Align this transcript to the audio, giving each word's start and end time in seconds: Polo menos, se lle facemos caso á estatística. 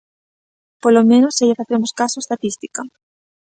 Polo 0.83 1.01
menos, 1.11 1.33
se 1.37 1.43
lle 1.47 1.59
facemos 1.61 1.95
caso 1.99 2.17
á 2.19 2.23
estatística. 2.23 2.81